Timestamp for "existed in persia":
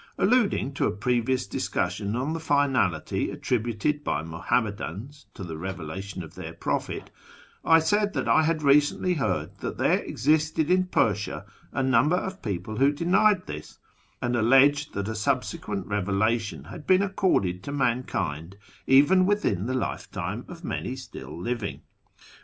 9.99-11.45